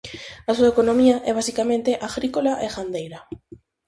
A 0.49 0.51
súa 0.57 0.71
economía 0.73 1.17
é 1.29 1.31
basicamente 1.39 1.91
agrícola 2.07 2.51
e 2.65 2.67
gandeira. 2.75 3.19